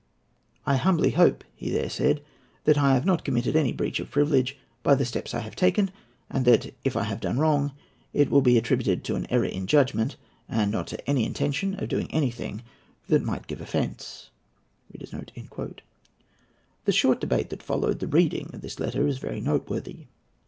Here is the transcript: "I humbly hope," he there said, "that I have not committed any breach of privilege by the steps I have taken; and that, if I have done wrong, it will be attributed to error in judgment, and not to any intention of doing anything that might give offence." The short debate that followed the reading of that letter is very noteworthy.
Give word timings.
"I 0.65 0.77
humbly 0.77 1.11
hope," 1.11 1.43
he 1.53 1.69
there 1.69 1.87
said, 1.87 2.23
"that 2.63 2.79
I 2.79 2.95
have 2.95 3.05
not 3.05 3.23
committed 3.23 3.55
any 3.55 3.71
breach 3.71 3.99
of 3.99 4.09
privilege 4.09 4.57
by 4.81 4.95
the 4.95 5.05
steps 5.05 5.35
I 5.35 5.41
have 5.41 5.55
taken; 5.55 5.91
and 6.27 6.43
that, 6.45 6.73
if 6.83 6.95
I 6.97 7.03
have 7.03 7.19
done 7.19 7.37
wrong, 7.37 7.73
it 8.11 8.31
will 8.31 8.41
be 8.41 8.57
attributed 8.57 9.03
to 9.03 9.25
error 9.29 9.45
in 9.45 9.67
judgment, 9.67 10.15
and 10.49 10.71
not 10.71 10.87
to 10.87 11.07
any 11.07 11.23
intention 11.23 11.75
of 11.75 11.87
doing 11.89 12.11
anything 12.11 12.63
that 13.09 13.21
might 13.21 13.45
give 13.45 13.61
offence." 13.61 14.31
The 14.91 15.05
short 16.89 17.21
debate 17.21 17.51
that 17.51 17.61
followed 17.61 17.99
the 17.99 18.07
reading 18.07 18.49
of 18.55 18.61
that 18.61 18.79
letter 18.79 19.05
is 19.05 19.19
very 19.19 19.39
noteworthy. 19.39 20.07